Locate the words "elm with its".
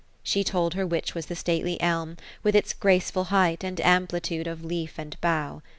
1.79-2.73